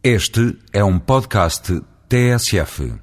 [0.00, 2.94] Este é um podcast TSF.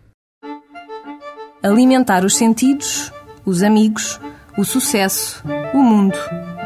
[1.61, 3.11] Alimentar os sentidos,
[3.45, 4.18] os amigos,
[4.57, 6.18] o sucesso, o mundo,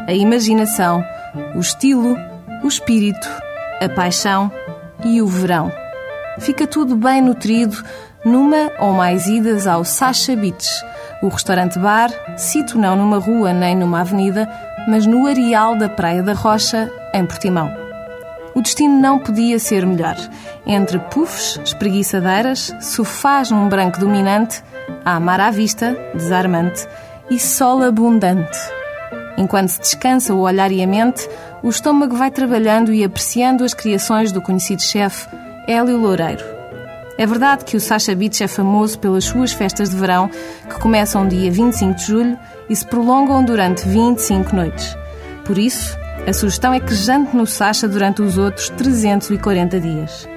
[0.07, 1.03] a imaginação,
[1.55, 2.15] o estilo,
[2.63, 3.27] o espírito,
[3.81, 4.51] a paixão
[5.03, 5.71] e o verão.
[6.37, 7.83] Fica tudo bem nutrido
[8.23, 10.69] numa ou mais idas ao Sasha Beach,
[11.23, 14.47] o restaurante-bar, sito não numa rua nem numa avenida,
[14.87, 17.78] mas no areal da Praia da Rocha, em Portimão.
[18.59, 20.17] O destino não podia ser melhor.
[20.65, 24.61] Entre puffs, espreguiçadeiras, sofás num branco dominante,
[25.05, 26.85] há mar à vista, desarmante,
[27.31, 28.59] e sol abundante.
[29.37, 31.25] Enquanto se descansa o olhar e a mente,
[31.63, 35.25] o estômago vai trabalhando e apreciando as criações do conhecido chefe
[35.65, 36.43] Hélio Loureiro.
[37.17, 40.29] É verdade que o Sacha Beach é famoso pelas suas festas de verão,
[40.69, 42.37] que começam dia 25 de julho
[42.69, 44.97] e se prolongam durante 25 noites.
[45.45, 45.97] Por isso,
[46.27, 50.27] a sugestão é que jante no Sacha durante os outros 340 dias.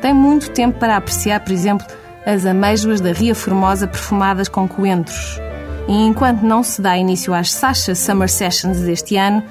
[0.00, 1.86] Tem muito tempo para apreciar, por exemplo,
[2.24, 5.40] as amêijoas da Ria Formosa perfumadas com coentros.
[5.88, 9.42] E enquanto não se dá início às Sacha Summer Sessions deste ano,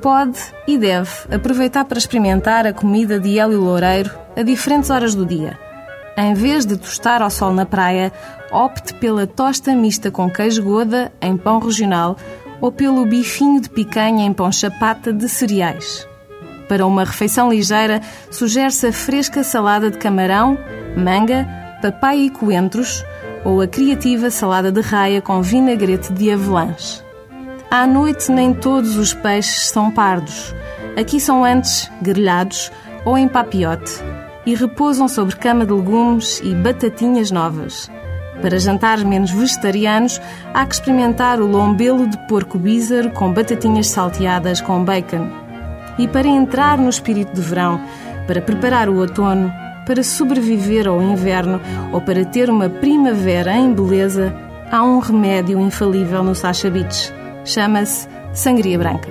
[0.00, 5.26] pode e deve aproveitar para experimentar a comida de Hélio Loureiro a diferentes horas do
[5.26, 5.58] dia.
[6.16, 8.12] Em vez de tostar ao sol na praia,
[8.50, 12.16] opte pela tosta mista com queijo goda em pão regional
[12.60, 16.06] ou pelo bifinho de picanha em pão chapata de cereais.
[16.68, 20.56] Para uma refeição ligeira, sugere-se a fresca salada de camarão,
[20.96, 21.48] manga,
[21.82, 23.04] papai e coentros
[23.44, 27.04] ou a criativa salada de raia com vinagrete de avelãs.
[27.70, 30.54] À noite, nem todos os peixes são pardos.
[30.96, 32.70] Aqui são antes grelhados
[33.04, 33.92] ou em papiote
[34.44, 37.90] e repousam sobre cama de legumes e batatinhas novas.
[38.42, 40.20] Para jantares menos vegetarianos,
[40.54, 45.28] há que experimentar o lombelo de porco bízaro com batatinhas salteadas com bacon.
[45.98, 47.80] E para entrar no espírito de verão,
[48.26, 49.52] para preparar o outono,
[49.86, 51.60] para sobreviver ao inverno
[51.92, 54.34] ou para ter uma primavera em beleza,
[54.70, 57.12] há um remédio infalível no Sacha Beach.
[57.44, 59.08] Chama-se sangria branca.